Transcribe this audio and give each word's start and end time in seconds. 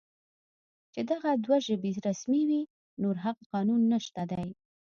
چې 0.93 1.01
دغه 1.11 1.29
دوه 1.45 1.57
ژبې 1.67 1.91
رسمي 2.07 2.43
وې، 2.49 2.61
نور 3.01 3.15
هغه 3.25 3.41
قانون 3.51 3.81
نشته 3.93 4.21
دی 4.31 4.47